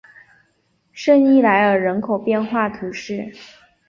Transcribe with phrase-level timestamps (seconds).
[0.93, 3.31] 圣伊莱尔人口变化图示